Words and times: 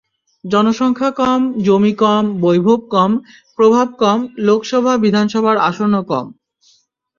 জনসংখ্যা 0.43 1.09
কম, 1.11 1.41
জমি 1.63 1.93
কম, 1.93 2.23
বৈভব 2.41 2.79
কম, 2.89 3.11
প্রভাব 3.57 3.87
কম, 3.99 4.19
লোকসভা-বিধানসভার 4.39 5.57
আসনও 5.69 6.01
কম। 6.03 6.25